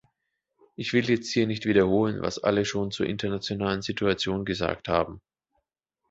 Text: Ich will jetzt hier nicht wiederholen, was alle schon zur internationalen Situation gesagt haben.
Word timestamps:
Ich 0.75 0.93
will 0.93 1.07
jetzt 1.11 1.31
hier 1.31 1.45
nicht 1.45 1.65
wiederholen, 1.67 2.23
was 2.23 2.39
alle 2.43 2.65
schon 2.65 2.89
zur 2.89 3.05
internationalen 3.05 3.83
Situation 3.83 4.45
gesagt 4.45 4.87
haben. 4.87 5.21